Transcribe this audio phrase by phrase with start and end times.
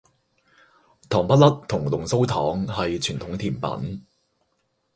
[1.09, 4.01] 糖不甩同龍鬚糖係傳統甜品